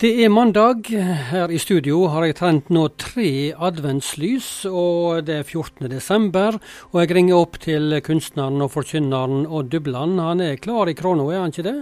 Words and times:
Det 0.00 0.14
er 0.24 0.30
mandag. 0.32 0.86
Her 1.28 1.50
i 1.52 1.58
studio 1.60 2.06
har 2.08 2.24
jeg 2.24 2.38
trent 2.38 2.70
nå 2.72 2.86
tre 2.96 3.52
adventslys, 3.52 4.64
og 4.64 5.26
det 5.26 5.34
er 5.34 5.42
14. 5.44 5.90
desember. 5.92 6.56
Og 6.94 7.02
jeg 7.02 7.10
ringer 7.18 7.36
opp 7.36 7.58
til 7.60 7.92
kunstneren 8.00 8.62
og 8.64 8.70
forkynneren 8.72 9.42
Odd 9.44 9.68
Dubland. 9.74 10.16
Han 10.24 10.40
er 10.40 10.56
klar 10.56 10.88
i 10.88 10.94
krona, 10.96 11.26
er 11.28 11.42
han 11.42 11.52
ikke 11.52 11.66
det? 11.66 11.74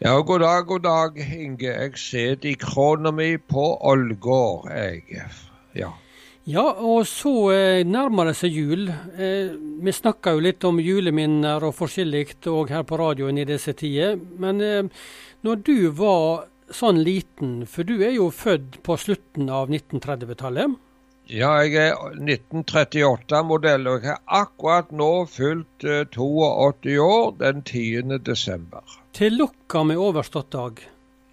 Ja, 0.00 0.14
god 0.24 0.40
dag, 0.40 0.64
god 0.70 0.86
dag, 0.86 1.18
Inge. 1.36 1.68
Jeg 1.68 2.00
sitter 2.00 2.48
i 2.48 2.54
krona 2.56 3.12
mi 3.12 3.34
på 3.36 3.66
Ålgård, 3.92 4.70
jeg. 4.72 5.04
Ja. 5.76 5.90
Ja, 6.48 6.64
og 6.64 7.04
så 7.06 7.34
eh, 7.52 7.82
nærmer 7.84 8.30
det 8.30 8.38
seg 8.40 8.56
jul. 8.56 8.88
Eh, 8.88 9.52
vi 9.84 9.92
snakker 9.92 10.38
jo 10.38 10.46
litt 10.48 10.64
om 10.64 10.80
juleminner 10.80 11.68
og 11.68 11.76
forskjellig 11.76 12.24
òg 12.48 12.72
her 12.72 12.88
på 12.88 12.96
radioen 12.98 13.36
i 13.36 13.44
disse 13.52 13.76
tider. 13.76 14.16
Men 14.16 14.64
eh, 14.64 15.04
når 15.44 15.60
du 15.68 15.76
var 16.00 16.48
sånn 16.76 17.02
liten, 17.04 17.62
for 17.66 17.88
du 17.88 17.98
er 18.02 18.16
jo 18.16 18.30
født 18.34 18.80
på 18.86 18.96
slutten 19.00 19.50
av 19.52 19.72
1930-tallet? 19.72 20.78
Ja, 21.30 21.52
jeg 21.62 21.76
er 21.78 22.16
1938-modell, 22.18 23.86
og 23.88 24.02
jeg 24.02 24.10
har 24.10 24.42
akkurat 24.42 24.90
nå 24.90 25.10
fylt 25.30 25.86
uh, 25.86 26.02
82 26.10 26.96
år 27.00 27.36
den 27.38 27.62
10. 27.62 28.18
desember. 28.26 28.82
Til 29.14 29.38
lukka 29.38 29.84
med 29.86 30.00
overstått 30.02 30.50
dag. 30.52 30.82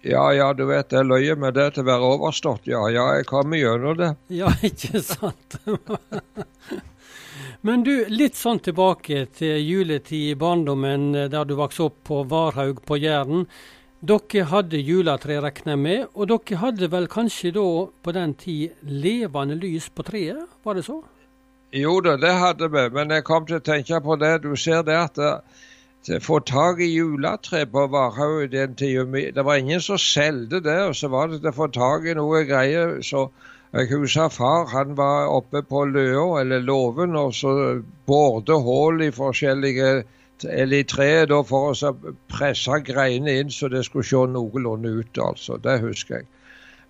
Ja, 0.06 0.30
ja, 0.32 0.52
du 0.56 0.62
vet 0.70 0.94
jeg 0.94 1.04
løyer 1.04 1.36
med 1.36 1.58
det 1.58 1.74
til 1.74 1.84
å 1.84 1.90
være 1.90 2.12
overstått, 2.14 2.70
ja. 2.70 2.86
Ja, 2.88 3.10
jeg 3.18 3.26
kommer 3.28 3.60
gjennom 3.60 3.98
det. 3.98 4.14
Ja, 4.32 4.54
ikke 4.70 5.02
sant. 5.04 5.58
Men 7.66 7.82
du, 7.84 7.92
litt 8.08 8.38
sånn 8.40 8.62
tilbake 8.64 9.26
til 9.36 9.58
juletid 9.60 10.30
i 10.30 10.38
barndommen, 10.38 11.10
der 11.28 11.44
du 11.44 11.58
vokste 11.58 11.90
opp 11.90 11.98
på 12.08 12.22
Varhaug 12.30 12.80
på 12.88 12.96
Jæren. 12.96 13.44
Dere 14.00 14.46
hadde 14.48 14.78
juletre, 14.80 15.34
regner 15.44 15.74
jeg 15.74 15.78
med, 15.78 16.04
og 16.16 16.30
dere 16.30 16.56
hadde 16.62 16.88
vel 16.88 17.08
kanskje 17.12 17.50
da 17.52 17.64
på 18.00 18.12
den 18.16 18.32
tid 18.40 18.78
levende 18.80 19.58
lys 19.60 19.90
på 19.92 20.06
treet, 20.06 20.46
var 20.64 20.78
det 20.78 20.86
så? 20.86 21.02
Jo 21.76 21.98
da, 22.00 22.14
det 22.16 22.32
hadde 22.32 22.70
vi, 22.72 22.86
men 22.96 23.12
jeg 23.12 23.26
kom 23.28 23.44
til 23.46 23.58
å 23.58 23.64
tenke 23.66 24.00
på 24.00 24.16
det. 24.16 24.38
Du 24.42 24.56
ser 24.56 24.80
det 24.88 24.96
at 24.96 25.20
å 25.20 26.20
få 26.24 26.38
tak 26.48 26.80
i 26.80 26.88
juletre 26.88 27.66
på 27.68 27.84
Varhaug 27.92 28.48
den 28.50 28.72
tida 28.74 29.04
Det 29.36 29.44
var 29.44 29.60
ingen 29.60 29.84
som 29.84 30.00
solgte 30.00 30.62
det, 30.64 30.78
og 30.88 30.96
så 30.96 31.12
var 31.12 31.28
det 31.28 31.42
til 31.42 31.52
å 31.52 31.58
få 31.60 31.68
tak 31.68 32.08
i 32.08 32.16
noe 32.16 32.40
greier. 32.48 33.02
så 33.04 33.28
jeg 33.72 33.86
husker 33.92 34.32
far 34.32 34.64
han 34.72 34.96
var 34.96 35.28
oppe 35.28 35.62
på 35.62 35.84
løa, 35.84 36.40
eller 36.40 36.64
låven, 36.64 37.14
og 37.16 37.34
så 37.34 37.82
borde 38.06 38.56
hull 38.64 39.04
i 39.04 39.12
forskjellige 39.12 39.92
eller 40.44 40.82
i 40.82 40.88
treet 40.88 41.32
for 41.48 41.72
å 41.74 41.94
presse 42.32 42.80
greiene 42.86 43.38
inn 43.40 43.50
så 43.54 43.68
det 43.68 43.84
skulle 43.86 44.06
se 44.06 44.26
noenlunde 44.34 44.92
ut. 45.00 45.18
altså, 45.18 45.56
Det 45.56 45.80
husker 45.80 46.20
jeg. 46.20 46.28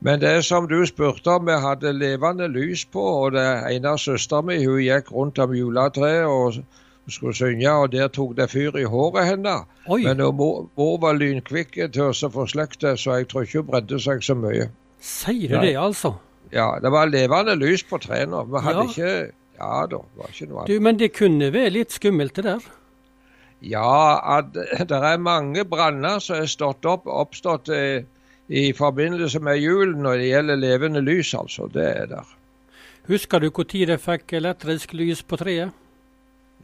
Men 0.00 0.20
det 0.20 0.44
som 0.44 0.68
du 0.68 0.86
spurte 0.86 1.30
om, 1.30 1.46
vi 1.46 1.56
hadde 1.60 1.92
levende 1.92 2.48
lys 2.48 2.86
på, 2.88 3.00
og 3.00 3.32
det 3.32 3.44
ene 3.68 3.88
av 3.88 3.98
søstera 4.00 4.40
mi 4.42 4.56
hun 4.64 4.80
gikk 4.80 5.10
rundt 5.12 5.38
om 5.38 5.52
juletreet 5.52 6.24
og 6.24 6.62
skulle 7.10 7.34
synge, 7.36 7.68
og 7.70 7.92
der 7.92 8.08
tok 8.08 8.36
det 8.38 8.48
fyr 8.50 8.78
i 8.80 8.86
håret 8.88 9.26
hennes. 9.26 9.66
Men 9.88 10.22
mor, 10.36 10.70
mor, 10.78 10.96
var 11.02 11.18
lynkvikk 11.20 11.76
til 11.92 12.06
å 12.06 12.32
få 12.32 12.46
slekt 12.48 12.80
det, 12.86 12.96
så 13.02 13.20
jeg 13.20 13.28
tror 13.28 13.44
ikke 13.44 13.60
hun 13.60 13.68
bredde 13.74 14.00
seg 14.00 14.24
så 14.24 14.38
mye. 14.38 14.70
Sier 15.04 15.52
du 15.52 15.66
det, 15.66 15.76
altså? 15.76 16.14
Ja, 16.52 16.72
det 16.82 16.90
var 16.92 17.10
levende 17.10 17.54
lys 17.58 17.84
på 17.84 18.00
trærne. 18.00 18.44
Vi 18.48 18.64
hadde 18.64 18.86
ja. 18.86 18.88
ikke 18.88 19.12
Ja 19.60 19.84
da, 19.84 19.98
det 20.00 20.16
var 20.16 20.30
ikke 20.32 20.46
noe 20.48 20.62
annet. 20.62 20.70
Du, 20.72 20.80
Men 20.80 20.98
det 20.98 21.12
kunne 21.12 21.52
være 21.52 21.72
litt 21.74 21.92
skummelt, 21.92 22.32
det 22.38 22.46
der? 22.46 22.68
Ja, 23.60 24.40
det 24.50 24.96
er 24.96 25.20
mange 25.20 25.64
branner 25.68 26.20
som 26.24 26.40
er 26.40 26.48
stått 26.48 26.86
opp, 26.88 27.06
oppstått 27.06 27.68
eh, 27.74 28.06
i 28.48 28.70
forbindelse 28.76 29.40
med 29.44 29.60
jul 29.60 29.92
når 30.00 30.22
det 30.22 30.30
gjelder 30.30 30.62
levende 30.62 31.02
lys, 31.04 31.34
altså. 31.36 31.68
Det 31.72 31.84
er 31.84 32.08
der. 32.14 32.32
Husker 33.10 33.42
du 33.42 33.50
når 33.50 33.68
dere 33.72 33.98
fikk 33.98 34.32
elektrisk 34.38 34.94
lys 34.94 35.22
på 35.22 35.38
treet? 35.40 35.76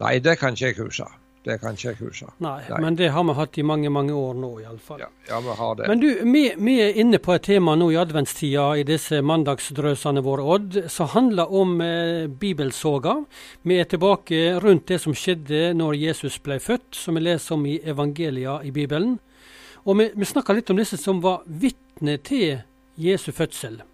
Nei, 0.01 0.19
det 0.21 0.39
kan 0.41 0.57
ikke 0.57 0.73
jeg 0.73 0.79
huske. 0.81 1.09
Det 1.47 1.61
kan 1.63 1.77
ikke 1.77 1.93
jeg 1.93 1.99
huske. 2.01 2.27
Nei, 2.43 2.57
Nei, 2.67 2.79
men 2.83 2.97
det 2.99 3.13
har 3.15 3.23
vi 3.29 3.35
hatt 3.39 3.59
i 3.61 3.65
mange 3.67 3.91
mange 3.95 4.15
år 4.19 4.35
nå, 4.35 4.49
iallfall. 4.65 4.99
Ja, 5.05 5.11
ja, 5.29 5.39
vi 5.45 5.55
har 5.61 5.77
det. 5.79 5.87
Men 5.93 6.03
du, 6.03 6.09
vi, 6.27 6.43
vi, 6.59 6.75
er 6.83 6.99
inne 6.99 7.21
på 7.23 7.37
et 7.37 7.47
tema 7.47 7.77
nå 7.79 7.93
i 7.95 7.99
adventstida 8.01 8.65
i 8.81 8.83
disse 8.89 9.21
mandagsdrøsene 9.23 10.25
våre, 10.27 10.47
Odd, 10.57 10.81
som 10.91 11.13
handler 11.15 11.55
om 11.55 11.79
eh, 11.85 12.27
bibelsoga. 12.27 13.21
Vi 13.63 13.79
er 13.79 13.87
tilbake 13.91 14.57
rundt 14.65 14.89
det 14.91 14.99
som 15.05 15.15
skjedde 15.15 15.71
når 15.79 16.01
Jesus 16.03 16.41
ble 16.43 16.59
født, 16.63 16.91
som 16.99 17.15
vi 17.15 17.27
leser 17.29 17.55
om 17.55 17.67
i 17.71 17.79
evangelia 17.95 18.59
i 18.67 18.75
Bibelen. 18.75 19.21
Og 19.87 20.01
vi, 20.01 20.11
vi 20.19 20.27
snakker 20.27 20.59
litt 20.59 20.75
om 20.75 20.83
disse 20.83 20.99
som 20.99 21.23
var 21.23 21.47
vitne 21.47 22.19
til 22.27 22.65
Jesu 22.99 23.31
fødsel. 23.31 23.85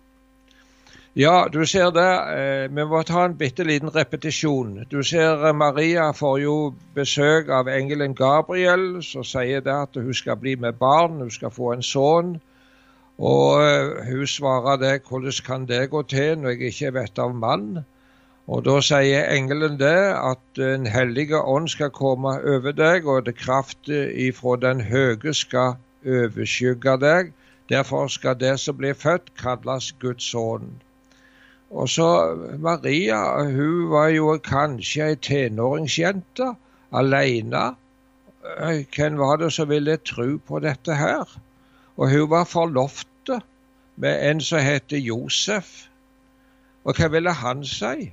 Ja, 1.15 1.47
du 1.53 1.67
ser 1.67 1.91
det. 1.93 2.11
Eh, 2.41 2.71
vi 2.73 2.85
må 2.89 3.03
ta 3.05 3.27
en 3.27 3.35
bitte 3.37 3.67
liten 3.69 3.91
repetisjon. 3.93 4.87
Du 4.89 5.03
ser 5.05 5.45
eh, 5.45 5.53
Maria 5.53 6.07
får 6.17 6.37
jo 6.41 6.55
besøk 6.97 7.51
av 7.53 7.67
engelen 7.69 8.15
Gabriel, 8.17 9.03
som 9.05 9.25
sier 9.29 9.61
det 9.61 9.75
at 9.75 9.99
hun 10.01 10.15
skal 10.17 10.39
bli 10.41 10.55
med 10.57 10.79
barn, 10.81 11.19
hun 11.21 11.31
skal 11.31 11.51
få 11.53 11.75
en 11.75 11.83
sønn. 11.85 12.31
Og 13.21 13.61
eh, 13.61 14.09
hun 14.09 14.27
svarer 14.27 14.79
det, 14.81 14.93
hvordan 15.05 15.45
kan 15.45 15.67
det 15.69 15.91
gå 15.91 16.01
til 16.03 16.39
når 16.41 16.55
jeg 16.55 16.73
ikke 16.73 16.95
vet 16.95 17.21
av 17.21 17.35
mann? 17.37 17.83
Og 18.49 18.65
da 18.65 18.79
sier 18.81 19.29
engelen 19.35 19.77
det 19.83 20.17
at 20.17 20.41
Den 20.57 20.87
hellige 20.87 21.43
ånd 21.43 21.69
skal 21.69 21.91
komme 21.91 22.39
over 22.55 22.73
deg, 22.73 23.05
og 23.07 23.27
det 23.27 23.37
kraft 23.37 23.93
ifra 23.93 24.57
den 24.57 24.81
høye 24.81 25.35
skal 25.37 25.77
overskygge 26.09 26.97
deg. 27.05 27.35
Derfor 27.69 28.09
skal 28.09 28.41
det 28.41 28.55
som 28.65 28.81
blir 28.81 28.97
født, 28.97 29.35
kalles 29.37 29.93
Guds 30.01 30.31
sønn. 30.33 30.73
Og 31.73 31.89
så 31.89 32.09
Maria, 32.61 33.45
hun 33.45 33.91
var 33.91 34.11
jo 34.13 34.35
kanskje 34.45 35.07
ei 35.13 35.17
tenåringsjente 35.17 36.51
alene. 36.93 37.63
Eh, 38.59 38.85
hvem 38.97 39.17
var 39.19 39.37
det 39.41 39.53
som 39.53 39.69
ville 39.69 39.97
tro 39.97 40.37
på 40.49 40.61
dette 40.61 40.95
her? 40.95 41.25
Og 41.97 42.11
hun 42.11 42.31
var 42.31 42.45
forlovte 42.45 43.41
med 43.97 44.31
en 44.31 44.41
som 44.41 44.61
heter 44.61 45.01
Josef. 45.01 45.89
Og 46.85 46.99
hva 46.99 47.09
ville 47.09 47.33
han 47.33 47.65
si? 47.65 48.13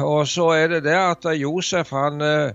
Og 0.00 0.28
så 0.28 0.50
er 0.56 0.68
det 0.68 0.84
det 0.84 0.96
at 0.96 1.26
Josef 1.36 1.90
han 1.92 2.22
eh, 2.24 2.52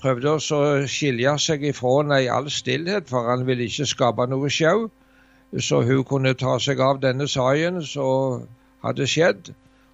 prøvde 0.00 0.36
å 0.38 0.60
skilje 0.88 1.34
seg 1.42 1.64
ifra 1.66 1.96
henne 1.98 2.22
i 2.24 2.30
all 2.32 2.48
stillhet, 2.50 3.08
for 3.10 3.28
han 3.28 3.44
ville 3.46 3.66
ikke 3.68 3.88
skape 3.90 4.28
noe 4.30 4.48
sjau. 4.48 4.86
Så 5.58 5.82
hun 5.82 6.04
kunne 6.04 6.36
ta 6.38 6.58
seg 6.60 6.80
av 6.80 7.00
denne 7.02 7.28
saken. 7.28 7.82
så 7.82 8.06
hadde 8.84 9.06
skjedd. 9.06 9.50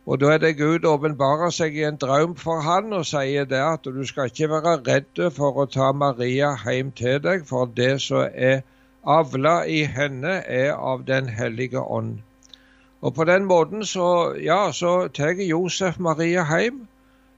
Og 0.07 0.21
da 0.21 0.35
er 0.35 0.41
det 0.43 0.57
Gud 0.59 0.85
åpenbarer 0.85 1.53
seg 1.57 1.77
i 1.79 1.85
en 1.89 1.97
drøm 2.01 2.35
for 2.37 2.61
han 2.67 2.93
og 2.93 3.07
sier 3.09 3.47
det 3.49 3.61
at 3.65 3.89
du 3.89 4.03
skal 4.05 4.29
ikke 4.29 4.51
være 4.53 4.77
redd 4.89 5.23
for 5.37 5.63
å 5.63 5.71
ta 5.77 5.93
Maria 5.97 6.51
hjem 6.61 6.91
til 6.93 7.23
deg, 7.25 7.47
for 7.49 7.71
det 7.81 7.95
som 8.05 8.27
er 8.29 8.61
avla 9.05 9.63
i 9.65 9.85
henne, 9.85 10.43
er 10.45 10.73
av 10.75 11.05
Den 11.05 11.29
hellige 11.29 11.81
ånd. 11.81 12.19
Og 13.01 13.15
på 13.15 13.25
den 13.25 13.45
måten 13.45 13.85
så, 13.85 14.35
ja, 14.41 14.73
så 14.73 15.09
tar 15.09 15.41
Josef 15.41 15.99
Maria 15.99 16.45
hjem. 16.45 16.87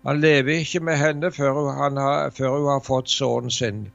Han 0.06 0.20
lever 0.20 0.60
ikke 0.62 0.80
med 0.80 0.96
henne 0.96 1.32
før 1.32 1.72
har, 1.74 2.30
før 2.30 2.58
hun 2.58 2.68
har 2.70 2.82
fått 2.86 3.10
sønnen 3.10 3.50
sin. 3.50 3.86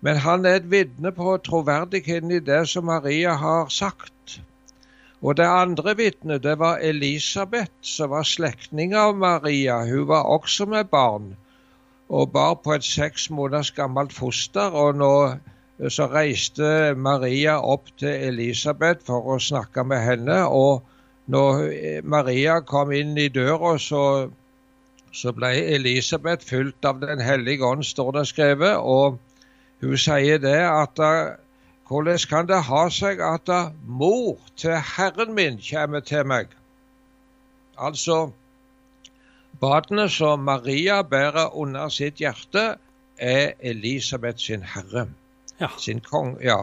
Men 0.00 0.16
han 0.16 0.46
er 0.46 0.58
et 0.58 0.70
vitne 0.70 1.12
på 1.12 1.36
troverdigheten 1.46 2.30
i 2.30 2.40
det 2.40 2.68
som 2.68 2.84
Maria 2.84 3.34
har 3.38 3.68
sagt. 3.68 4.40
Og 5.20 5.36
det 5.36 5.44
andre 5.44 5.94
vitnet 5.96 6.42
det 6.42 6.56
var 6.58 6.80
Elisabeth, 6.80 7.72
som 7.84 8.10
var 8.10 8.24
slektning 8.24 8.94
av 8.96 9.16
Maria. 9.16 9.82
Hun 9.84 10.08
var 10.08 10.28
også 10.28 10.66
med 10.66 10.88
barn 10.92 11.34
og 12.08 12.32
bar 12.32 12.56
på 12.64 12.74
et 12.74 12.84
seks 12.84 13.28
måneders 13.30 13.70
gammelt 13.70 14.12
foster. 14.12 14.72
og 14.72 14.96
nå 14.96 15.36
så 15.88 16.06
reiste 16.12 16.94
Maria 16.96 17.56
opp 17.60 17.88
til 18.00 18.12
Elisabeth 18.28 19.06
for 19.06 19.34
å 19.34 19.38
snakke 19.40 19.84
med 19.84 20.02
henne. 20.04 20.40
Og 20.48 20.82
når 21.30 22.02
Maria 22.04 22.60
kom 22.60 22.92
inn 22.92 23.16
i 23.18 23.28
døra, 23.32 23.78
så, 23.78 24.28
så 25.12 25.32
ble 25.32 25.54
Elisabeth 25.76 26.44
fulgt 26.48 26.84
av 26.84 27.00
Den 27.00 27.20
hellige 27.24 27.64
ånd, 27.64 27.84
står 27.84 28.12
det 28.18 28.26
skrevet. 28.28 28.76
Og 28.76 29.16
hun 29.80 29.96
sier 29.96 30.42
det 30.42 30.58
at 30.68 31.00
hvordan 31.90 32.18
kan 32.30 32.46
det 32.46 32.62
ha 32.68 32.84
seg 32.94 33.18
at 33.18 33.48
da 33.50 33.60
mor 33.82 34.36
til 34.56 34.76
Herren 34.94 35.32
min 35.34 35.56
kommer 35.58 36.00
til 36.06 36.22
meg? 36.26 36.52
Altså, 37.78 38.30
badene 39.60 40.04
som 40.08 40.44
Maria 40.46 41.00
bærer 41.02 41.56
under 41.56 41.88
sitt 41.88 42.22
hjerte, 42.22 42.76
er 43.18 43.52
Elisabeth 43.60 44.38
sin 44.38 44.62
herre. 44.62 45.08
Ja. 45.60 45.68
Sin 45.78 46.00
kong, 46.00 46.38
ja. 46.42 46.60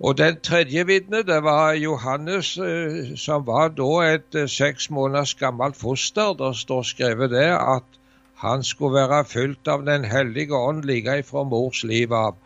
Og 0.00 0.18
den 0.18 0.38
tredje 0.40 0.86
vitnet, 0.86 1.26
det 1.26 1.42
var 1.42 1.72
Johannes, 1.72 2.54
eh, 2.62 3.16
som 3.16 3.46
var 3.46 3.74
da 3.74 3.90
et 4.14 4.34
eh, 4.34 4.48
seks 4.48 4.90
måneders 4.90 5.34
gammelt 5.34 5.76
foster. 5.76 6.32
Der 6.38 6.52
står 6.52 6.82
skrevet 6.82 7.30
det 7.30 7.50
at 7.58 8.00
han 8.36 8.62
skulle 8.62 9.08
være 9.08 9.24
fylt 9.24 9.68
av 9.68 9.86
Den 9.86 10.04
hellige 10.04 10.54
ånd 10.54 10.84
like 10.84 11.18
ifra 11.18 11.42
mors 11.44 11.84
liv 11.84 12.12
av. 12.12 12.36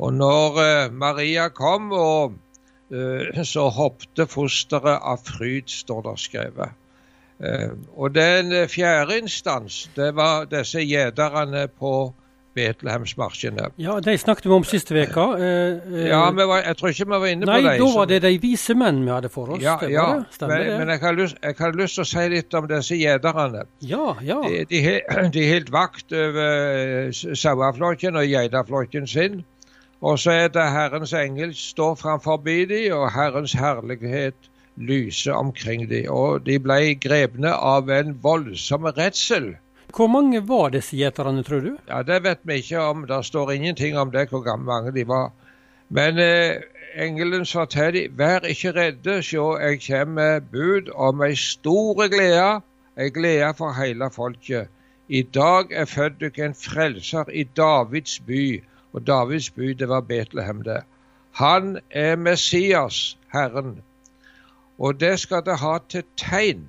Og 0.00 0.14
når 0.16 0.60
eh, 0.64 0.92
Maria 0.92 1.48
kom 1.52 1.90
og 1.92 2.38
eh, 2.92 3.42
så 3.44 3.68
hoppte 3.74 4.26
fosteret 4.30 5.00
av 5.04 5.20
fryd, 5.26 5.68
står 5.68 6.06
det 6.08 6.16
skrevet. 6.22 6.78
Eh, 7.40 7.68
og 7.96 8.14
den 8.16 8.54
fjerde 8.68 9.20
instans, 9.20 9.84
det 9.96 10.14
var 10.16 10.48
disse 10.48 10.82
gjederne 10.84 11.68
på 11.68 11.94
Betlehemsmarsjene. 12.54 13.68
Ja, 13.78 14.00
De 14.02 14.16
snakket 14.18 14.48
vi 14.48 14.54
om 14.56 14.64
siste 14.66 14.96
uke. 14.96 15.26
Eh, 15.38 16.08
ja, 16.08 16.24
var, 16.34 16.64
jeg 16.64 16.76
tror 16.80 16.90
ikke 16.90 17.06
vi 17.06 17.20
var 17.22 17.26
inne 17.30 17.46
nei, 17.46 17.60
på 17.60 17.60
dem. 17.60 17.68
Nei, 17.68 17.76
da 17.78 17.90
var 17.94 18.08
det 18.10 18.18
de 18.24 18.32
vise 18.42 18.74
menn 18.74 19.04
vi 19.04 19.12
hadde 19.14 19.30
for 19.30 19.54
oss. 19.54 19.62
Ja, 19.62 19.76
ja 19.86 20.08
men, 20.18 20.66
men, 20.66 20.90
jeg 20.90 21.00
har, 21.04 21.14
lyst, 21.20 21.38
jeg 21.44 21.56
har 21.60 21.78
lyst 21.78 22.00
til 22.00 22.04
å 22.04 22.08
si 22.10 22.26
litt 22.34 22.58
om 22.58 22.66
disse 22.72 22.98
gjederne. 22.98 23.64
Ja, 23.86 24.16
ja. 24.26 24.40
De, 24.48 24.64
de, 24.72 24.82
de 25.36 25.46
holdt 25.52 25.72
vakt 25.76 26.16
over 26.24 27.14
saueflokken 27.44 28.18
og 28.18 28.28
geiteflokken 28.28 29.08
sin. 29.10 29.40
Og 30.00 30.18
så 30.18 30.30
er 30.32 30.48
det 30.48 30.70
Herrens 30.72 31.12
engel 31.12 31.54
står 31.54 31.94
framfor 31.94 32.36
dem, 32.44 32.92
og 32.92 33.12
Herrens 33.12 33.52
herlighet 33.52 34.50
lyser 34.76 35.32
omkring 35.32 35.90
dem. 35.90 36.06
Og 36.08 36.46
de 36.46 36.58
ble 36.58 36.94
grepne 36.94 37.52
av 37.52 37.90
en 37.90 38.16
voldsom 38.22 38.84
redsel. 38.96 39.56
Hvor 39.96 40.06
mange 40.06 40.40
var 40.48 40.70
disse 40.72 40.96
gjeterne, 40.96 41.42
tror 41.42 41.60
du? 41.60 41.76
Ja, 41.88 42.02
Det 42.02 42.22
vet 42.24 42.38
vi 42.44 42.54
ikke 42.62 42.80
om. 42.80 43.06
Det 43.06 43.24
står 43.24 43.52
ingenting 43.52 43.98
om 43.98 44.10
det, 44.10 44.28
hvor 44.30 44.56
mange 44.56 44.92
de 44.92 45.08
var. 45.08 45.32
Men 45.88 46.18
eh, 46.18 46.62
engelen 46.96 47.44
sa 47.44 47.64
til 47.64 47.92
dem, 47.94 48.18
vær 48.18 48.46
ikke 48.46 48.72
redde, 48.72 49.22
se 49.22 49.36
jeg 49.36 49.80
kommer 49.86 50.14
med 50.14 50.40
bud 50.52 50.90
om 50.94 51.22
ei 51.22 51.34
stor 51.34 52.08
glede, 52.08 52.60
ei 52.96 53.10
glede 53.10 53.54
for 53.58 53.72
hele 53.72 54.10
folket. 54.10 54.68
I 55.08 55.22
dag 55.22 55.72
er 55.72 55.84
født 55.84 56.20
dere 56.20 56.46
en 56.46 56.54
frelser 56.54 57.24
i 57.34 57.44
Davids 57.44 58.20
by 58.20 58.62
og 58.92 59.06
Davids 59.06 59.50
by, 59.50 59.68
det 59.78 59.88
var 59.88 60.00
Betlehem, 60.00 60.62
det. 60.62 60.82
Han 61.32 61.78
er 61.90 62.16
Messias, 62.16 63.18
Herren. 63.32 63.82
Og 64.78 65.00
det 65.00 65.18
skal 65.20 65.44
det 65.46 65.58
ha 65.58 65.78
til 65.88 66.04
tegn. 66.16 66.68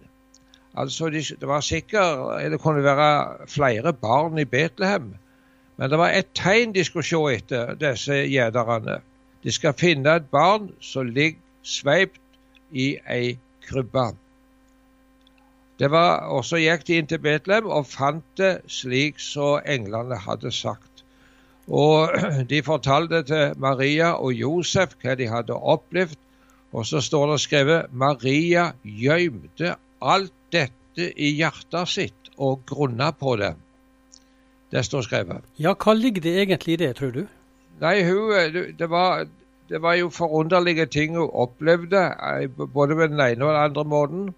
Altså, 0.77 1.09
Det 1.09 1.47
var 1.47 1.61
sikkert 1.61 2.51
Det 2.51 2.59
kunne 2.59 2.83
være 2.83 3.47
flere 3.47 3.93
barn 3.93 4.37
i 4.37 4.45
Betlehem. 4.45 5.15
Men 5.77 5.89
det 5.89 5.97
var 5.97 6.09
et 6.09 6.27
tegn 6.33 6.75
de 6.75 6.83
skulle 6.83 7.05
se 7.05 7.35
etter, 7.35 7.73
disse 7.73 8.13
gjederne. 8.13 9.01
De 9.43 9.51
skal 9.51 9.73
finne 9.73 10.15
et 10.15 10.25
barn 10.31 10.69
som 10.79 11.05
ligger 11.05 11.39
sveipt 11.63 12.19
i 12.71 12.97
ei 13.09 13.39
krybbe. 13.67 14.15
Det 15.79 15.91
var, 15.91 16.17
og 16.29 16.45
Så 16.45 16.57
gikk 16.61 16.87
de 16.87 16.97
inn 16.97 17.07
til 17.07 17.19
Betlehem 17.19 17.65
og 17.65 17.87
fant 17.89 18.25
det 18.37 18.61
slik 18.67 19.19
som 19.19 19.65
englene 19.65 20.15
hadde 20.15 20.51
sagt. 20.51 20.90
Og 21.71 22.11
de 22.51 22.59
fortalte 22.63 23.23
til 23.23 23.55
Maria 23.61 24.11
og 24.19 24.35
Josef 24.35 24.97
hva 25.01 25.15
de 25.15 25.29
hadde 25.31 25.55
opplevd. 25.55 26.17
Og 26.71 26.85
så 26.87 27.01
står 27.03 27.33
det 27.33 27.41
skrevet 27.43 27.91
Maria 27.91 28.71
gjemte 28.83 29.75
alt 30.01 30.33
dette 30.51 31.09
i 31.15 31.33
hjertet 31.35 31.91
sitt 31.91 32.31
og 32.37 32.63
grunna 32.67 33.11
på 33.11 33.35
det. 33.39 33.53
Det 34.71 34.85
står 34.87 35.03
skrevet. 35.03 35.47
Ja, 35.59 35.75
Hva 35.75 35.93
ligger 35.93 36.23
det 36.23 36.37
egentlig 36.43 36.77
i 36.77 36.83
det, 36.85 36.95
tror 36.95 37.11
du? 37.11 37.25
Nei, 37.81 37.97
hun, 38.07 38.31
det, 38.79 38.87
var, 38.89 39.25
det 39.67 39.81
var 39.83 39.97
jo 39.99 40.11
forunderlige 40.15 40.85
ting 40.85 41.17
hun 41.17 41.27
opplevde, 41.27 42.05
eh, 42.15 42.47
både 42.47 42.95
med 42.95 43.11
den 43.11 43.19
ene 43.19 43.45
og 43.45 43.51
den 43.51 43.63
andre 43.63 43.83
måten. 43.83 44.29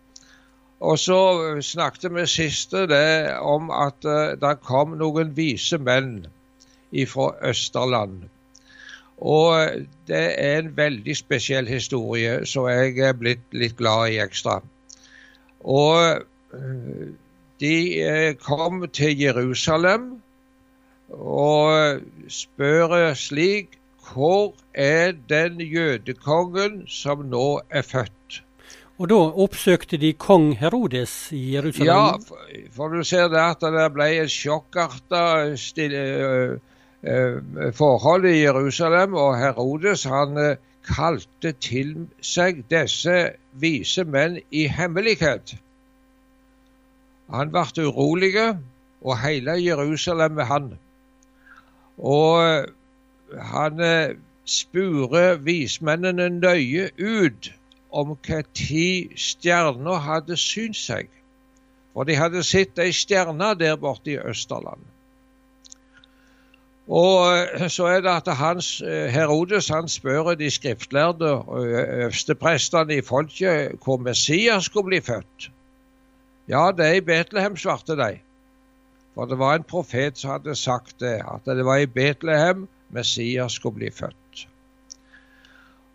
Og 0.81 0.97
så 0.99 1.19
snakket 1.61 2.15
vi 2.15 2.25
sist 2.27 2.73
om 2.73 3.69
at 3.71 4.03
det 4.41 4.55
kom 4.65 4.97
noen 4.99 5.29
vise 5.37 5.77
menn 5.79 6.25
fra 7.09 7.31
Østerland. 7.49 8.23
Og 9.23 9.85
det 10.07 10.23
er 10.41 10.59
en 10.59 10.71
veldig 10.77 11.15
spesiell 11.17 11.67
historie, 11.69 12.41
så 12.45 12.67
jeg 12.71 12.97
er 12.99 13.13
blitt 13.17 13.45
litt 13.55 13.77
glad 13.79 14.11
i 14.11 14.19
ekstra. 14.23 14.59
Og 15.63 16.23
eh, 16.57 17.05
de 17.63 17.75
eh, 18.03 18.33
kom 18.41 18.83
til 18.91 19.15
Jerusalem 19.21 20.09
og 21.13 22.01
spør 22.31 23.13
slik 23.13 23.79
Hvor 24.03 24.51
er 24.73 25.13
den 25.29 25.61
jødekongen 25.61 26.83
som 26.91 27.23
nå 27.31 27.61
er 27.69 27.85
født? 27.87 28.41
Og 28.99 29.07
da 29.09 29.19
oppsøkte 29.45 29.97
de 29.97 30.11
kong 30.13 30.51
Herodes 30.59 31.31
i 31.31 31.55
Jerusalem? 31.55 31.87
Ja, 31.87 32.17
for, 32.27 32.43
for 32.75 32.93
du 32.93 33.03
ser 33.07 33.31
det 33.31 33.39
at 33.39 33.63
det 33.63 33.87
ble 33.95 34.09
en 34.19 34.29
sjokkarta 34.29 35.23
stille, 35.57 36.03
Eh, 36.03 36.72
forholdet 37.73 38.31
i 38.31 38.43
Jerusalem, 38.43 39.13
og 39.13 39.37
Herodes 39.39 40.03
han 40.03 40.37
eh, 40.37 40.55
kalte 40.87 41.51
til 41.63 41.95
seg 42.23 42.63
disse 42.71 43.15
vise 43.59 44.03
menn 44.07 44.39
i 44.51 44.67
hemmelighet. 44.71 45.55
Han 47.33 47.51
ble 47.51 47.87
urolig, 47.87 48.35
og 49.03 49.19
hele 49.19 49.57
Jerusalem 49.59 50.39
med 50.39 50.47
han. 50.47 50.69
Og 51.97 52.39
eh, 52.43 52.71
han 53.51 53.83
spurte 54.45 55.39
vismennene 55.43 56.29
nøye 56.29 56.89
ut 56.99 57.51
om 57.91 58.15
når 58.15 59.17
stjerna 59.17 59.99
hadde 60.07 60.37
synt 60.37 60.77
seg. 60.77 61.09
For 61.93 62.09
de 62.09 62.15
hadde 62.17 62.43
sett 62.43 62.79
ei 62.79 62.91
stjerne 62.91 63.53
der 63.59 63.75
borte 63.77 64.15
i 64.15 64.17
Østerland. 64.17 64.92
Og 66.87 67.37
eh, 67.37 67.69
så 67.71 67.85
er 67.85 68.01
det 68.03 68.11
at 68.11 68.35
hans, 68.35 68.81
eh, 68.81 69.07
Herodes 69.11 69.69
han 69.71 69.87
spør 69.87 70.33
de 70.35 70.51
skriftlærde 70.51 71.31
og 71.31 71.65
øversteprestene 71.67 72.97
i 72.97 73.01
folket 73.01 73.79
hvor 73.83 73.97
Messias 73.97 74.65
skulle 74.65 74.85
bli 74.91 75.01
født. 75.01 75.51
Ja, 76.47 76.71
det 76.77 76.85
er 76.85 76.93
i 76.93 77.01
Betlehem, 77.01 77.55
svarte 77.57 77.95
de. 77.95 78.19
For 79.15 79.25
det 79.25 79.39
var 79.39 79.55
en 79.55 79.63
profet 79.63 80.17
som 80.17 80.31
hadde 80.31 80.55
sagt 80.55 80.99
det, 80.99 81.21
at 81.23 81.45
det 81.45 81.65
var 81.65 81.77
i 81.77 81.85
Betlehem 81.85 82.67
Messias 82.89 83.51
skulle 83.51 83.75
bli 83.75 83.91
født. 83.91 84.47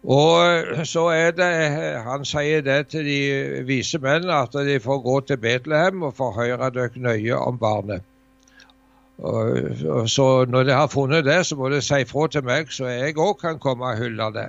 Og 0.08 0.46
eh, 0.46 0.84
så 0.84 1.08
er 1.12 1.30
det, 1.36 1.52
Han 2.04 2.24
sier 2.24 2.62
det 2.62 2.86
til 2.88 3.04
de 3.04 3.62
vise 3.66 3.98
menn, 3.98 4.30
at 4.30 4.52
de 4.52 4.80
får 4.80 5.02
gå 5.04 5.20
til 5.20 5.36
Betlehem 5.36 6.02
og 6.02 6.14
forhøre 6.16 6.70
dere 6.70 6.96
nøye 6.96 7.36
om 7.36 7.58
barnet. 7.58 8.02
Og, 9.18 10.08
så 10.10 10.44
når 10.44 10.62
de 10.62 10.72
har 10.72 10.86
funnet 10.86 11.24
det, 11.24 11.46
så 11.46 11.56
må 11.56 11.68
de 11.68 11.82
si 11.82 12.04
fra 12.06 12.28
til 12.30 12.44
meg, 12.46 12.70
så 12.70 12.86
jeg 12.86 13.18
òg 13.18 13.40
kan 13.40 13.58
komme 13.58 13.90
og 13.90 13.98
hylle 13.98 14.30
det. 14.34 14.48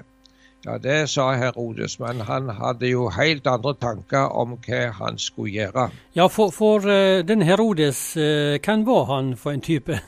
Ja, 0.65 0.77
Det 0.77 1.09
sa 1.09 1.31
Herodes, 1.39 1.99
men 1.99 2.19
han 2.27 2.49
hadde 2.49 2.89
jo 2.89 3.09
helt 3.09 3.47
andre 3.47 3.73
tanker 3.79 4.27
om 4.35 4.57
hva 4.67 4.81
han 4.91 5.17
skulle 5.17 5.51
gjøre. 5.53 5.89
Ja, 6.15 6.27
For, 6.27 6.51
for 6.51 6.83
uh, 6.83 7.25
den 7.25 7.41
Herodes, 7.41 8.17
uh, 8.17 8.59
hvem 8.59 8.85
var 8.85 9.05
han 9.15 9.37
for 9.37 9.51
en 9.51 9.61
type? 9.61 9.99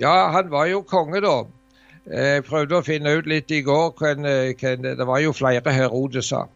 Ja, 0.00 0.30
han 0.32 0.50
var 0.50 0.64
jo 0.64 0.80
konge, 0.80 1.20
da. 1.20 1.42
Jeg 2.08 2.44
prøvde 2.46 2.78
å 2.78 2.84
finne 2.86 3.10
ut 3.18 3.26
litt 3.28 3.50
i 3.52 3.58
går. 3.60 3.90
Hvem, 3.98 4.22
hvem, 4.56 4.86
det 4.96 5.06
var 5.06 5.18
jo 5.20 5.34
flere 5.36 5.74
Herodeser. 5.74 6.46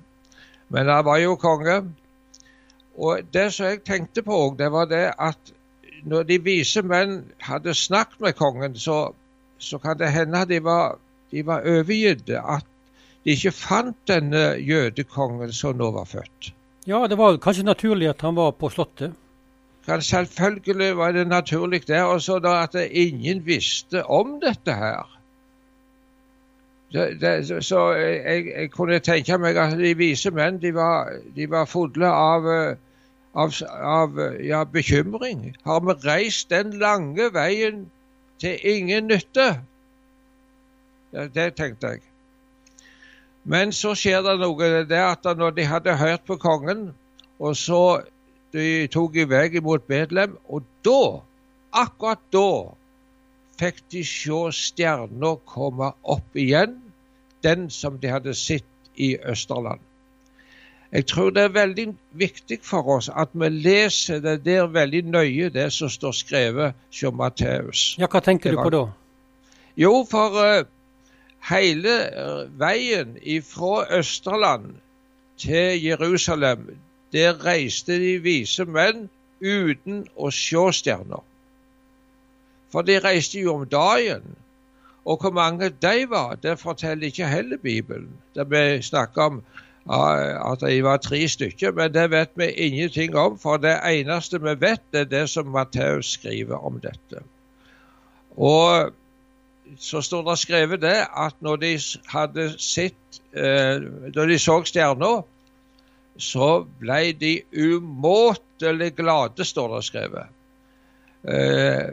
Men 0.73 0.89
han 0.89 1.05
var 1.05 1.19
jo 1.21 1.35
konge. 1.37 1.75
Og 2.97 3.27
det 3.35 3.51
som 3.53 3.67
jeg 3.67 3.83
tenkte 3.85 4.23
på, 4.23 4.39
det 4.57 4.71
var 4.73 4.89
det 4.89 5.11
at 5.19 5.53
når 6.05 6.27
de 6.29 6.39
vise 6.45 6.83
menn 6.85 7.23
hadde 7.45 7.75
snakket 7.75 8.21
med 8.21 8.37
kongen, 8.37 8.77
så, 8.77 9.15
så 9.59 9.79
kan 9.81 9.99
det 9.99 10.13
hende 10.13 10.45
de 10.49 10.61
var, 10.65 10.99
de 11.33 11.45
var 11.47 11.65
overgitte. 11.69 12.41
At 12.41 12.67
de 13.25 13.33
ikke 13.33 13.55
fant 13.57 13.97
denne 14.09 14.45
jødekongen 14.61 15.53
som 15.53 15.79
nå 15.81 15.91
var 15.95 16.09
født. 16.09 16.53
Ja, 16.87 17.07
det 17.09 17.17
var 17.19 17.39
kanskje 17.41 17.65
naturlig 17.65 18.11
at 18.13 18.21
han 18.21 18.37
var 18.37 18.53
på 18.53 18.69
Slottet? 18.69 19.15
Kan 19.87 20.03
selvfølgelig 20.03 20.97
var 20.97 21.13
det 21.13 21.27
naturlig 21.29 21.87
det. 21.89 22.03
Og 22.03 22.23
så 22.23 22.39
da 22.39 22.63
at 22.63 22.77
ingen 22.91 23.47
visste 23.47 24.05
om 24.05 24.41
dette 24.41 24.73
her. 24.73 25.11
Det, 26.93 27.21
det, 27.21 27.65
så 27.65 27.93
jeg, 27.93 28.47
jeg, 28.47 28.71
kunne 28.71 29.01
tenke 29.03 29.39
meg 29.39 29.57
at 29.59 29.73
de 29.79 29.97
vise 29.99 30.31
menn 30.31 30.61
de 30.63 30.71
var, 30.75 31.11
de 31.37 31.49
var 31.51 31.67
fulle 31.67 32.07
av 32.07 32.45
uh, 32.47 32.77
av, 33.35 33.55
av 33.73 34.19
ja, 34.41 34.65
bekymring? 34.65 35.57
Har 35.65 35.81
vi 35.81 35.95
reist 36.07 36.51
den 36.51 36.75
lange 36.79 37.31
veien 37.35 37.87
til 38.43 38.59
ingen 38.63 39.11
nytte? 39.11 39.49
Ja, 41.15 41.27
det 41.27 41.55
tenkte 41.59 41.95
jeg. 41.95 42.03
Men 43.45 43.75
så 43.77 43.93
skjer 43.99 44.23
det 44.25 44.39
noe. 44.41 44.71
Det 44.89 45.01
at 45.01 45.27
når 45.37 45.57
de 45.59 45.67
hadde 45.69 45.97
hørt 46.01 46.25
på 46.27 46.39
kongen, 46.41 46.89
og 47.39 47.57
så 47.59 48.03
de 48.55 48.87
tok 48.89 49.19
i 49.19 49.27
vei 49.29 49.61
mot 49.61 49.83
Bedlem, 49.87 50.39
og 50.49 50.65
da, 50.87 51.21
akkurat 51.75 52.23
da, 52.33 52.49
fikk 53.59 53.83
de 53.93 54.03
se 54.07 54.41
stjerna 54.55 55.35
komme 55.51 55.91
opp 56.03 56.39
igjen, 56.39 56.79
den 57.45 57.69
som 57.71 57.99
de 58.01 58.11
hadde 58.11 58.35
sett 58.39 58.67
i 58.95 59.15
Østerland. 59.19 59.83
Jeg 60.95 61.07
tror 61.11 61.31
det 61.35 61.43
er 61.43 61.55
veldig 61.55 61.89
viktig 62.15 62.61
for 62.63 62.87
oss 62.97 63.09
at 63.11 63.33
vi 63.35 63.49
leser 63.51 64.21
det 64.23 64.45
der 64.45 64.69
veldig 64.71 65.03
nøye, 65.11 65.49
det 65.51 65.73
som 65.75 65.91
står 65.91 66.13
skrevet 66.15 66.77
hos 66.95 67.17
Matteus. 67.19 67.83
Ja, 67.99 68.07
hva 68.07 68.21
tenker 68.23 68.55
du 68.55 68.61
på 68.63 68.71
da? 68.71 68.85
Jo, 69.77 70.05
for 70.07 70.39
uh, 70.39 70.63
hele 71.51 71.97
veien 72.63 73.19
fra 73.43 73.89
Østerland 73.99 74.77
til 75.43 75.83
Jerusalem, 75.83 76.71
der 77.13 77.43
reiste 77.43 77.99
de 77.99 78.15
vise 78.23 78.63
menn 78.65 79.09
uten 79.43 80.05
å 80.15 80.31
se 80.31 80.63
stjerner. 80.79 81.27
For 82.71 82.87
de 82.87 83.01
reiste 83.03 83.43
jo 83.43 83.59
om 83.59 83.67
dagen. 83.67 84.37
Og 85.05 85.21
hvor 85.21 85.35
mange 85.37 85.69
de 85.69 86.07
var, 86.09 86.39
det 86.43 86.55
forteller 86.59 87.11
ikke 87.11 87.27
heller 87.29 87.59
Bibelen. 87.59 88.15
Det 88.35 88.47
vi 88.51 88.83
snakker 88.83 89.23
om 89.23 89.43
at 89.91 90.63
de 90.65 90.79
var 90.85 90.97
tre 91.05 91.27
stykker, 91.29 91.73
men 91.77 91.93
det 91.93 92.11
vet 92.11 92.31
vi 92.41 92.51
ingenting 92.53 93.17
om. 93.17 93.39
For 93.39 93.61
det 93.61 93.77
eneste 93.85 94.41
vi 94.41 94.55
vet, 94.61 94.81
det 94.93 95.01
er 95.01 95.11
det 95.11 95.25
som 95.31 95.51
Matteus 95.53 96.15
skriver 96.17 96.57
om 96.57 96.81
dette. 96.81 97.21
Og 98.37 98.93
så 99.81 100.01
står 100.05 100.25
det 100.29 100.39
skrevet 100.39 100.83
det 100.83 100.97
at 101.17 101.37
når 101.41 101.57
de 101.57 101.79
hadde 102.13 102.49
sett 102.59 102.97
Når 103.35 104.27
de 104.31 104.39
så 104.39 104.61
stjerna, 104.63 105.25
så 106.23 106.49
ble 106.79 107.13
de 107.19 107.43
umåtelig 107.51 108.93
glade, 108.95 109.45
står 109.45 109.75
det 109.75 109.85
skrevet. 109.85 110.29
Eh, 111.27 111.91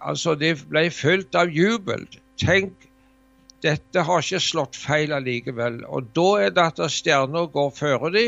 altså, 0.00 0.34
de 0.38 0.52
ble 0.70 0.84
fylt 0.94 1.34
av 1.34 1.50
jubel. 1.50 2.06
Tenk, 2.38 2.86
dette 3.64 4.04
har 4.06 4.24
ikke 4.24 4.42
slått 4.42 4.76
feil 4.76 5.14
allikevel. 5.16 5.82
Og 5.88 6.10
da 6.16 6.28
er 6.46 6.52
det 6.54 6.66
at 6.72 6.82
stjerna 6.92 7.46
går 7.52 7.70
føre 7.76 8.12
de 8.14 8.26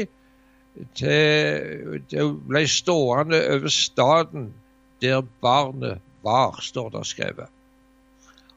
Til, 0.93 2.03
det 2.11 2.25
ble 2.45 2.61
stående 2.69 3.39
over 3.55 3.73
staden 3.73 4.51
der 5.01 5.23
barnet 5.41 6.03
var, 6.21 6.59
står 6.61 6.91
det 6.93 7.05
skrevet. 7.09 7.49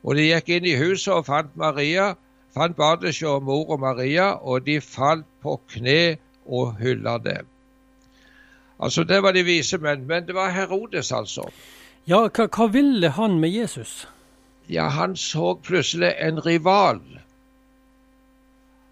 Og 0.04 0.20
de 0.20 0.26
gikk 0.26 0.52
inn 0.52 0.68
i 0.68 0.76
huset 0.80 1.14
og 1.16 1.30
fant 1.30 1.56
Maria, 1.60 2.10
fant 2.56 2.76
Badesjå 2.76 3.38
og 3.38 3.48
mor 3.48 3.72
og 3.72 3.80
Maria, 3.86 4.34
og 4.36 4.68
de 4.68 4.82
falt 4.84 5.28
på 5.40 5.56
kne 5.72 6.18
og 6.44 6.76
hylla 6.82 7.16
det. 7.24 7.42
Altså, 8.80 9.04
Det 9.04 9.24
var 9.24 9.32
de 9.32 9.44
vise 9.44 9.78
menn. 9.78 10.08
Men 10.08 10.28
det 10.28 10.36
var 10.36 10.52
Herodes, 10.52 11.12
altså. 11.12 11.50
Ja, 12.08 12.28
hva, 12.28 12.48
hva 12.48 12.68
ville 12.68 13.10
han 13.10 13.40
med 13.40 13.50
Jesus? 13.50 14.08
Ja, 14.70 14.84
han 14.88 15.16
så 15.18 15.56
plutselig 15.56 16.14
en 16.20 16.42
rival. 16.42 17.02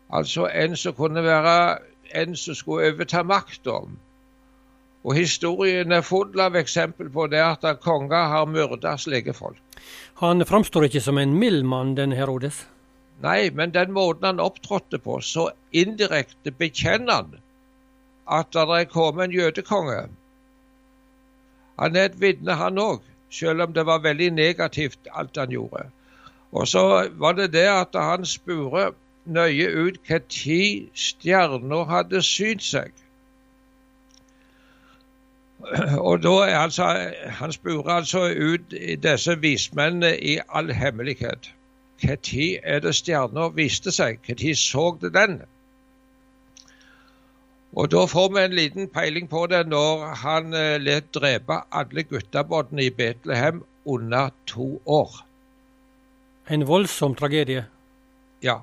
Altså 0.10 0.48
en 0.50 0.76
som 0.76 0.94
kunne 0.98 1.22
være 1.24 1.78
en 2.18 2.36
som 2.36 2.56
skulle 2.56 2.88
overta 2.90 3.22
makta. 3.24 3.76
Og 5.04 5.14
historien 5.14 5.92
er 5.92 6.02
full 6.02 6.40
av 6.42 6.56
eksempel 6.58 7.12
på 7.14 7.28
det 7.30 7.44
at 7.44 7.68
konger 7.84 8.32
har 8.32 8.50
myrda 8.50 8.96
slike 8.98 9.36
folk. 9.38 9.62
Han 10.24 10.46
framstår 10.46 10.88
ikke 10.88 11.02
som 11.02 11.18
en 11.22 11.36
mild 11.38 11.62
mann, 11.64 11.94
den 11.96 12.12
Herodes? 12.12 12.64
Nei, 13.22 13.50
men 13.54 13.74
den 13.74 13.94
måten 13.94 14.26
han 14.26 14.42
opptrådte 14.42 14.98
på, 14.98 15.20
så 15.22 15.52
indirekte 15.72 16.52
bekjenner 16.52 17.14
han 17.14 17.38
at 18.26 18.50
det 18.54 18.66
er 18.80 18.90
kommet 18.90 19.28
en 19.28 19.38
jødekonge. 19.38 20.08
Han 21.78 21.96
er 21.96 22.10
et 22.10 22.20
vitne, 22.22 22.58
han 22.58 22.82
òg 22.82 23.06
selv 23.30 23.62
om 23.62 23.74
det 23.74 23.86
var 23.86 24.00
veldig 24.04 24.32
negativt 24.32 25.08
alt 25.14 25.38
han 25.38 25.52
gjorde. 25.52 25.90
Og 26.52 26.68
så 26.68 27.10
var 27.16 27.32
det 27.32 27.54
det 27.54 27.68
at 27.68 27.96
han 27.96 28.26
spurte 28.26 28.92
nøye 29.26 29.68
ut 29.76 30.00
når 30.08 30.88
stjerner 30.94 31.84
hadde 31.86 32.22
synt 32.24 32.64
seg. 32.64 32.92
Og 35.98 36.24
da 36.24 36.34
er 36.46 36.58
altså, 36.58 36.86
Han 37.40 37.52
spurte 37.52 37.92
altså 37.92 38.30
ut 38.30 38.72
disse 39.04 39.40
vismennene 39.42 40.20
i 40.20 40.40
all 40.50 40.72
hemmelighet. 40.72 41.52
Når 42.02 42.60
er 42.64 42.80
det 42.80 42.96
stjerner 42.96 43.50
viste 43.50 43.92
seg? 43.92 44.20
Når 44.24 44.56
så 44.56 44.98
det 45.02 45.14
den? 45.14 45.42
Og 47.78 47.92
Da 47.94 48.08
får 48.10 48.30
vi 48.34 48.42
en 48.42 48.56
liten 48.58 48.88
peiling 48.90 49.28
på 49.30 49.44
det 49.52 49.68
når 49.70 50.06
han 50.24 50.54
eh, 50.58 50.80
let 50.82 51.12
drepe 51.14 51.60
alle 51.70 52.04
guttabåtene 52.10 52.88
i 52.88 52.90
Betlehem 52.90 53.62
under 53.86 54.32
to 54.50 54.82
år. 54.86 55.20
En 56.50 56.66
voldsom 56.66 57.14
tragedie? 57.16 57.68
Ja. 58.42 58.58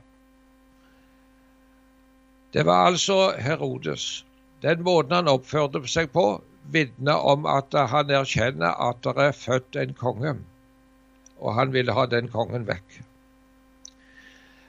Det 2.54 2.66
var 2.66 2.90
altså 2.90 3.36
Herodes. 3.38 4.24
Den 4.62 4.82
måten 4.82 5.14
han 5.14 5.30
oppførte 5.30 5.84
seg 5.86 6.10
på, 6.10 6.40
vitner 6.74 7.22
om 7.32 7.46
at 7.46 7.74
han 7.94 8.10
erkjenner 8.10 8.74
at 8.90 9.02
det 9.06 9.14
er 9.28 9.36
født 9.36 9.78
en 9.78 9.94
konge, 9.94 10.36
og 11.38 11.54
han 11.54 11.74
ville 11.76 11.94
ha 11.94 12.06
den 12.10 12.30
kongen 12.32 12.66
vekk. 12.66 13.02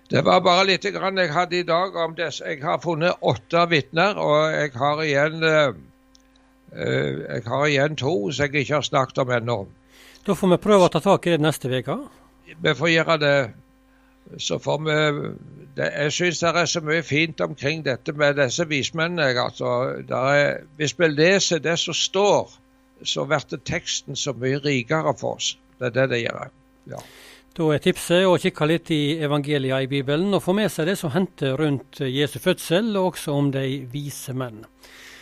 Det 0.10 0.22
var 0.26 0.44
bare 0.46 0.68
litt 0.70 0.86
grann 0.94 1.18
jeg 1.18 1.34
hadde 1.34 1.60
i 1.60 1.66
dag 1.66 1.96
om 1.98 2.14
disse. 2.18 2.46
Jeg 2.46 2.62
har 2.62 2.78
funnet 2.84 3.22
åtte 3.26 3.66
vitner, 3.72 4.20
og 4.22 4.54
jeg 4.54 4.74
har 4.78 5.02
igjen 5.04 5.42
uh, 5.42 5.74
jeg 6.76 7.44
har 7.46 7.68
igjen 7.68 7.98
to 7.98 8.14
som 8.32 8.46
jeg 8.46 8.66
ikke 8.66 8.76
har 8.76 8.86
snakket 8.86 9.24
om 9.24 9.32
ennå. 9.32 9.60
Da 10.26 10.36
får 10.36 10.56
vi 10.56 10.62
prøve 10.62 10.88
å 10.88 10.94
ta 10.94 11.02
tak 11.02 11.28
i 11.28 11.36
det 11.36 11.42
neste 11.42 11.72
uke? 11.72 11.98
Vi 12.46 12.74
får 12.78 12.92
gjøre 12.92 13.18
det. 13.22 13.38
Så 14.42 14.58
får 14.60 14.80
vi 14.82 14.96
det, 15.78 15.92
Jeg 15.94 16.14
syns 16.14 16.40
det 16.42 16.52
er 16.58 16.66
så 16.66 16.82
mye 16.82 17.04
fint 17.06 17.42
omkring 17.42 17.84
dette 17.86 18.14
med 18.14 18.38
disse 18.40 18.66
vismennene. 18.68 19.36
Altså, 19.42 20.02
er, 20.10 20.64
hvis 20.78 20.96
vi 21.00 21.10
leser 21.12 21.62
det 21.62 21.78
som 21.80 21.94
står, 21.94 22.56
så 23.04 23.26
blir 23.30 23.62
teksten 23.66 24.16
så 24.16 24.34
mye 24.34 24.60
rikere 24.64 25.14
for 25.18 25.38
oss. 25.38 25.56
Det 25.80 25.92
er 25.92 25.96
det 26.00 26.10
det 26.10 26.22
gjør. 26.24 26.52
Ja. 26.90 27.02
Da 27.56 27.70
er 27.72 27.80
tipset 27.80 28.26
å 28.28 28.36
kikke 28.36 28.66
litt 28.68 28.90
i 28.92 29.16
evangelia 29.24 29.78
i 29.80 29.88
Bibelen 29.88 30.36
og 30.36 30.42
få 30.44 30.52
med 30.58 30.68
seg 30.74 30.90
det 30.90 30.98
som 31.00 31.14
hendte 31.14 31.54
rundt 31.56 32.02
Jesu 32.04 32.36
fødsel, 32.44 32.90
og 33.00 33.14
også 33.14 33.32
om 33.32 33.48
de 33.54 33.64
vise 33.94 34.36
menn. 34.36 34.66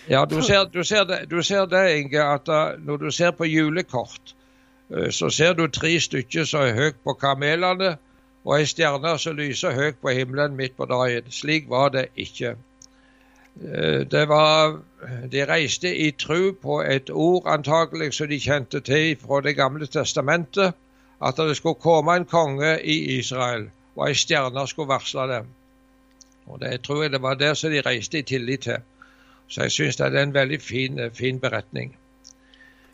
Ja, 0.10 0.24
du 0.26 0.40
ser, 0.42 0.66
du 0.74 0.82
ser, 0.84 1.06
det, 1.06 1.20
du 1.30 1.44
ser 1.46 1.68
det, 1.70 1.84
Inge, 2.00 2.24
at 2.26 2.50
uh, 2.50 2.74
når 2.82 3.04
du 3.06 3.12
ser 3.14 3.36
på 3.38 3.46
julekort, 3.46 4.34
uh, 4.90 5.12
så 5.14 5.30
ser 5.30 5.54
du 5.54 5.68
tre 5.70 5.94
stykker 6.02 6.50
som 6.50 6.66
er 6.66 6.74
høyt 6.74 6.98
på 7.06 7.14
kamelene, 7.22 7.94
og 8.44 8.58
ei 8.58 8.66
stjerne 8.66 9.14
som 9.22 9.38
lyser 9.38 9.78
høyt 9.78 10.02
på 10.02 10.18
himmelen 10.18 10.58
midt 10.58 10.74
på 10.76 10.90
dagen. 10.90 11.30
Slik 11.30 11.70
var 11.70 11.94
det 11.94 12.08
ikke. 12.18 12.56
Uh, 13.62 14.10
det 14.10 14.26
var, 14.34 14.80
de 15.30 15.46
reiste 15.46 15.94
i 15.94 16.10
tru 16.18 16.50
på 16.58 16.82
et 16.82 17.14
ord 17.14 17.46
antagelig 17.46 18.16
som 18.18 18.34
de 18.34 18.42
kjente 18.42 18.82
til 18.82 19.14
fra 19.22 19.46
Det 19.46 19.54
gamle 19.56 19.86
testamentet 19.86 20.74
at 21.22 21.38
det 21.38 21.58
skulle 21.58 21.80
komme 21.82 22.16
en 22.16 22.26
konge 22.26 22.82
i 22.84 23.18
Israel, 23.18 23.70
og 23.96 24.08
ei 24.08 24.16
stjerne 24.16 24.68
skulle 24.68 24.90
varsle 24.90 25.28
dem. 25.30 25.48
Og 26.46 26.60
Det 26.60 26.82
tror 26.82 27.02
jeg 27.02 27.12
det 27.12 27.22
var 27.22 27.34
der 27.34 27.54
som 27.54 27.72
de 27.72 27.82
reiste 27.82 28.20
i 28.20 28.22
tillit 28.22 28.60
til. 28.60 28.78
Så 29.48 29.62
jeg 29.62 29.72
syns 29.72 29.96
det 29.96 30.16
er 30.16 30.24
en 30.24 30.34
veldig 30.34 30.62
fin, 30.62 31.00
fin, 31.14 31.40
beretning. 31.40 31.98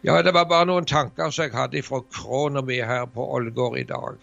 Ja, 0.04 0.22
det 0.22 0.34
var 0.34 0.44
bare 0.44 0.66
noen 0.66 0.86
tanker 0.86 1.30
som 1.30 1.44
jeg 1.44 1.54
hadde 1.54 1.82
fra 1.84 2.00
krona 2.00 2.62
mi 2.62 2.76
her 2.76 3.06
på 3.06 3.26
Ålgård 3.36 3.78
i 3.80 3.84
dag. 3.84 4.18